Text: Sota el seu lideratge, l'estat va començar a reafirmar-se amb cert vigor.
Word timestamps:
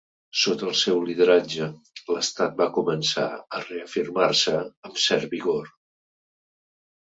Sota 0.43 0.69
el 0.69 0.77
seu 0.83 1.01
lideratge, 1.09 1.67
l'estat 2.15 2.57
va 2.63 2.67
començar 2.79 3.27
a 3.59 3.63
reafirmar-se 3.67 4.57
amb 4.63 5.01
cert 5.07 5.31
vigor. 5.37 5.73